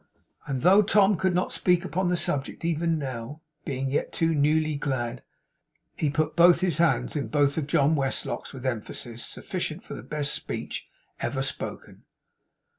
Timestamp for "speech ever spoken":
10.33-12.01